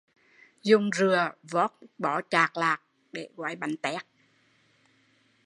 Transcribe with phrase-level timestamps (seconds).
[0.63, 4.01] Dùng rựa vót một bó chạc lạt để gói bánh tét